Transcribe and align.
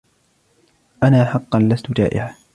أنا 1.03 1.25
حقاً 1.25 1.59
لستُ 1.59 1.91
جائعة. 1.91 2.35